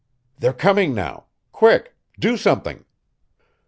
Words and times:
They're 0.39 0.51
coming 0.51 0.95
now. 0.95 1.25
Quick! 1.51 1.95
Do 2.17 2.35
something!" 2.35 2.85